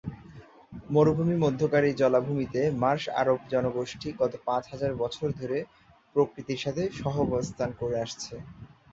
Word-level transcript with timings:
মরুভূমির 0.89 1.43
মধ্যকার 1.45 1.83
এই 1.85 1.95
জলাভূমিতে 2.01 2.61
মার্শ 2.81 3.03
আরব 3.21 3.39
জনগোষ্ঠী 3.53 4.09
গত 4.21 4.33
পাঁচ 4.47 4.63
হাজার 4.73 4.91
বছর 5.01 5.27
ধরে 5.39 5.57
প্রকৃতির 6.15 6.59
সাথে 6.59 6.83
সহাবস্থান 7.01 7.69
করে 7.79 7.97
আসছে। 8.05 8.33